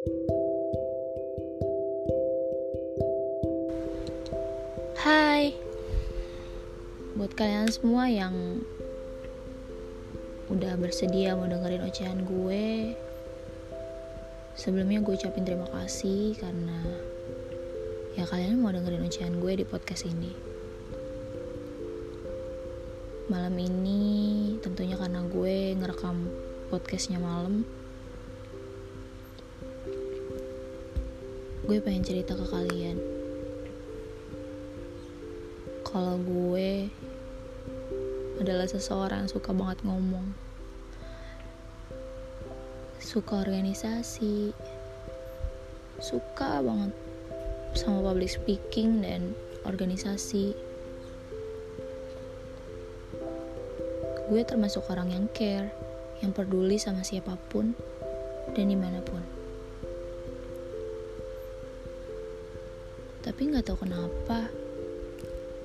[0.00, 0.08] Hai.
[7.20, 8.64] Buat kalian semua yang
[10.48, 12.96] Udah bersedia mau dengerin ocehan gue
[14.56, 16.80] Sebelumnya gue ucapin terima kasih Karena
[18.16, 20.32] Ya kalian mau dengerin ocehan gue di podcast ini.
[23.28, 26.24] Malam ini Tentunya karena gue ngerekam
[26.72, 27.68] podcastnya malam
[31.70, 32.98] Gue pengen cerita ke kalian.
[35.86, 36.90] Kalau gue
[38.42, 40.34] adalah seseorang yang suka banget ngomong.
[42.98, 44.50] Suka organisasi.
[46.02, 46.90] Suka banget
[47.78, 50.58] sama public speaking dan organisasi.
[54.26, 55.70] Gue termasuk orang yang care
[56.18, 57.78] yang peduli sama siapa pun
[58.58, 59.22] dan di mana pun
[63.20, 64.48] tapi nggak tahu kenapa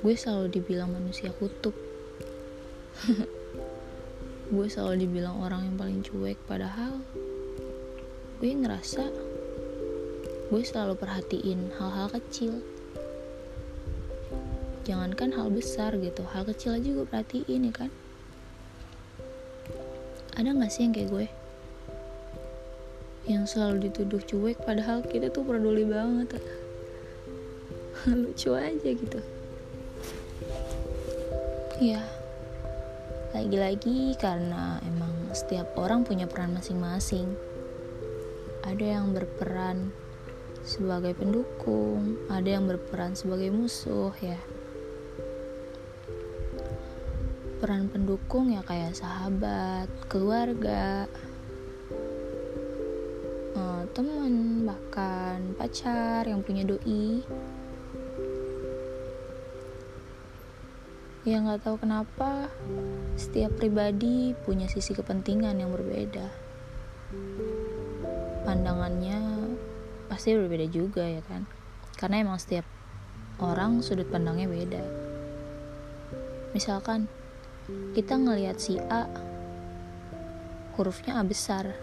[0.00, 1.74] gue selalu dibilang manusia kutub.
[4.50, 6.98] Gue selalu dibilang orang yang paling cuek padahal
[8.42, 9.06] gue ngerasa
[10.50, 12.58] gue selalu perhatiin hal-hal kecil.
[14.82, 17.90] Jangankan hal besar gitu hal kecil aja gue perhatiin ya kan?
[20.34, 21.26] Ada gak sih yang kayak gue?
[23.30, 26.42] Yang selalu dituduh cuek padahal kita tuh peduli banget
[28.20, 29.20] lucu aja gitu.
[31.80, 32.04] Ya
[33.30, 37.30] lagi-lagi karena emang setiap orang punya peran masing-masing.
[38.66, 39.94] Ada yang berperan
[40.60, 44.36] sebagai pendukung ada yang berperan sebagai musuh ya.
[47.60, 51.04] Peran pendukung ya kayak sahabat keluarga
[53.56, 57.24] eh, teman bahkan pacar yang punya doi
[61.20, 62.48] ya nggak tahu kenapa
[63.20, 66.32] setiap pribadi punya sisi kepentingan yang berbeda.
[68.48, 69.20] Pandangannya
[70.08, 71.44] pasti berbeda juga ya kan?
[72.00, 72.64] Karena emang setiap
[73.36, 74.80] orang sudut pandangnya beda.
[76.56, 77.04] Misalkan
[77.92, 79.04] kita ngelihat si A
[80.80, 81.76] hurufnya A besar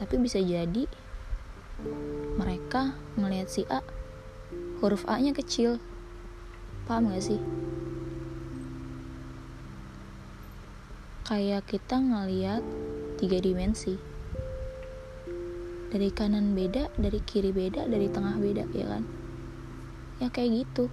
[0.00, 0.88] tapi bisa jadi
[2.40, 3.84] mereka ngelihat si A
[4.80, 5.76] huruf A nya kecil.
[6.88, 7.36] Paham gak sih
[11.28, 12.64] kayak kita ngeliat
[13.20, 14.00] tiga dimensi.
[15.92, 19.04] Dari kanan beda dari kiri beda dari tengah beda ya kan?
[20.24, 20.88] Ya kayak gitu.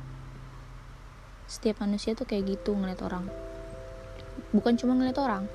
[1.47, 3.31] Setiap manusia tuh kayak gitu ngeliat orang.
[4.51, 5.47] Bukan cuma ngeliat orang.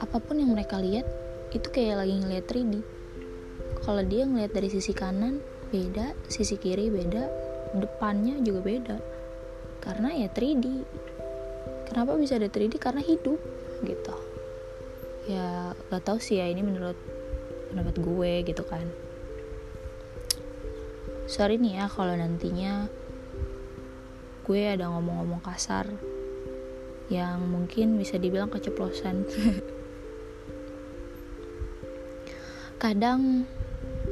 [0.00, 1.04] Apa pun yang mereka lihat
[1.52, 2.80] itu kayak lagi ngeliat 3D
[3.84, 6.16] kalau dia ngeliat dari sisi kanan beda.
[6.24, 7.28] Sisi kiri beda.
[7.76, 8.96] Depannya juga beda.
[9.84, 10.64] Karena ya 3D
[11.92, 13.36] kenapa bisa ada 3D karena hidup
[13.84, 14.16] gitu.
[15.28, 16.96] Ya gak tau sih ya ini menurut
[17.68, 18.88] pendapat gue gitu kan.
[21.28, 22.88] Sorry nih ya kalau nantinya
[24.48, 25.84] gue ada ngomong-ngomong kasar
[27.12, 29.28] yang mungkin bisa dibilang keceplosan.
[32.82, 33.44] Kadang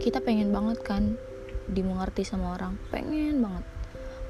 [0.04, 1.16] kita pengen banget kan
[1.64, 2.76] dimengerti sama orang.
[2.92, 3.64] Pengen banget.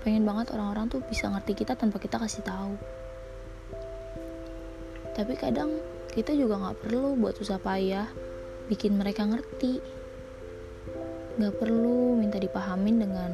[0.06, 2.78] Pengen banget orang-orang tuh bisa ngerti kita tanpa kita kasih tahu
[5.15, 8.06] tapi kadang kita juga nggak perlu buat susah payah
[8.71, 9.82] bikin mereka ngerti.
[11.38, 13.31] Nggak perlu minta dipahamin dengan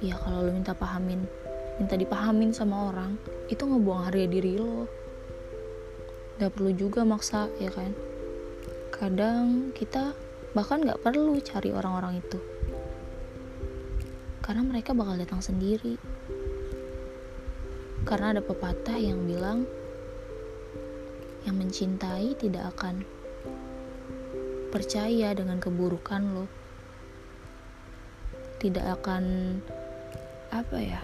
[0.00, 1.28] ya kalau lo minta pahamin
[1.76, 3.16] minta dipahamin sama orang
[3.48, 4.84] itu ngebuang harga diri lo.
[6.36, 7.92] Nggak perlu juga maksa ya kan?
[8.92, 10.12] Kadang kita
[10.52, 12.38] bahkan nggak perlu cari orang-orang itu.
[14.44, 15.96] Karena mereka bakal datang sendiri.
[18.04, 19.68] Karena ada pepatah yang bilang
[21.48, 23.04] yang mencintai tidak akan
[24.70, 26.46] percaya dengan keburukan lo.
[28.60, 29.24] Tidak akan
[30.50, 31.00] apa ya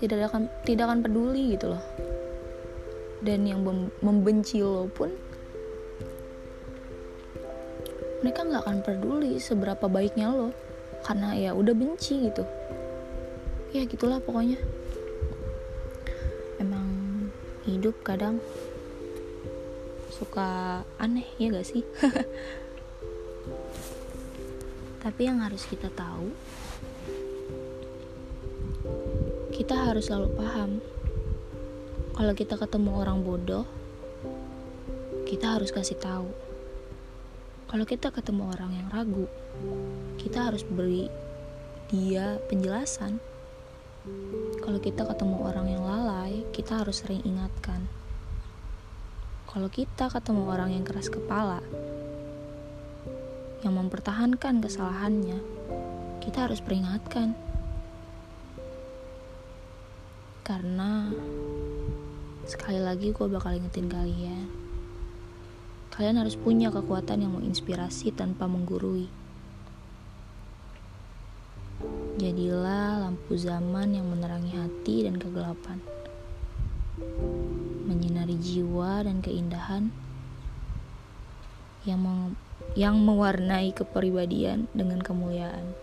[0.00, 1.84] tidak akan tidak akan peduli gitu loh.
[3.20, 3.60] Dan yang
[4.00, 5.12] membenci lo pun
[8.24, 10.56] mereka nggak akan peduli seberapa baiknya lo.
[11.04, 12.44] Karena ya udah benci gitu.
[13.76, 14.56] Ya gitulah pokoknya.
[16.56, 16.88] Emang
[17.68, 18.40] hidup kadang
[20.20, 21.80] suka aneh ya gak sih?
[25.04, 26.28] Tapi yang harus kita tahu
[29.56, 30.70] kita harus selalu paham.
[32.12, 33.64] Kalau kita ketemu orang bodoh
[35.24, 36.28] kita harus kasih tahu.
[37.64, 39.24] Kalau kita ketemu orang yang ragu
[40.20, 41.08] kita harus beri
[41.88, 43.16] dia penjelasan.
[44.60, 47.88] Kalau kita ketemu orang yang lalai kita harus sering ingatkan
[49.50, 51.58] kalau kita ketemu orang yang keras kepala
[53.66, 55.42] yang mempertahankan kesalahannya
[56.20, 57.32] kita harus peringatkan.
[60.44, 61.08] Karena
[62.44, 64.46] sekali lagi gue bakal ingetin kalian.
[65.90, 69.08] Kalian harus punya kekuatan yang menginspirasi tanpa menggurui.
[72.20, 75.80] Jadilah lampu zaman yang menerangi hati dan kegelapan,
[78.40, 79.92] jiwa dan keindahan
[81.84, 82.34] yang meng
[82.76, 85.76] yang mewarnai kepribadian dengan kemuliaan.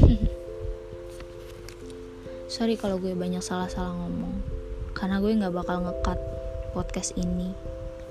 [2.54, 4.40] Sorry kalau gue banyak salah-salah ngomong,
[4.94, 6.18] karena gue nggak bakal ngekat
[6.76, 7.52] podcast ini.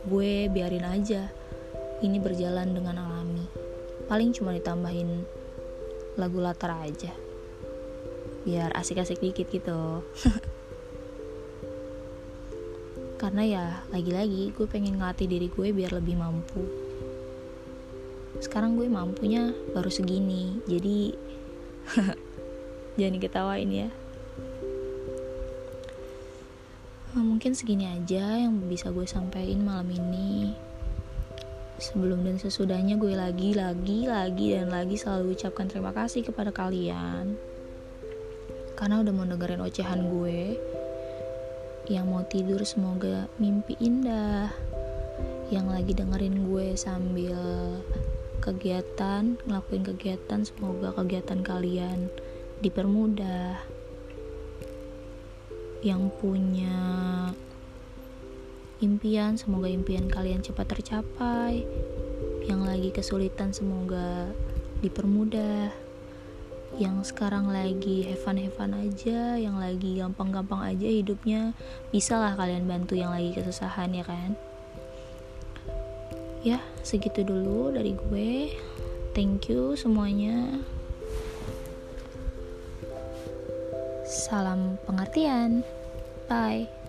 [0.10, 1.32] Gue biarin aja,
[2.04, 3.48] ini berjalan dengan alami.
[4.12, 5.24] Paling cuma ditambahin
[6.18, 7.10] lagu latar aja
[8.44, 10.04] biar asik-asik dikit gitu
[13.24, 16.60] karena ya lagi-lagi gue pengen ngelatih diri gue biar lebih mampu.
[18.44, 21.16] Sekarang gue mampunya baru segini jadi
[23.00, 23.88] jangan diketawain ya.
[27.16, 30.52] Nah, mungkin segini aja yang bisa gue sampaikan malam ini.
[31.80, 37.40] Sebelum dan sesudahnya gue lagi, lagi, lagi, dan lagi selalu ucapkan terima kasih kepada kalian.
[38.76, 40.60] Karena udah mau dengerin ocehan gue
[41.88, 44.52] Yang mau tidur semoga mimpi indah
[45.52, 47.40] Yang lagi dengerin gue sambil
[48.40, 52.08] kegiatan, ngelakuin kegiatan Semoga kegiatan kalian
[52.64, 53.60] dipermudah
[55.84, 56.80] Yang punya
[58.84, 61.64] impian, semoga impian kalian cepat tercapai.
[62.44, 64.36] Yang lagi kesulitan semoga
[64.84, 65.83] dipermudah.
[66.74, 71.54] Yang sekarang lagi hevan-hevan aja, yang lagi gampang-gampang aja hidupnya,
[71.94, 74.34] bisalah kalian bantu yang lagi kesusahan ya kan?
[76.44, 78.52] Ya, segitu dulu dari gue.
[79.14, 80.60] Thank you semuanya.
[84.04, 85.62] Salam pengertian.
[86.28, 86.83] Bye.